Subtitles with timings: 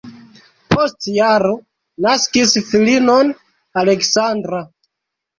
[0.75, 1.51] Post jaro
[2.05, 3.29] naskis filinon
[3.83, 4.63] Aleksandra.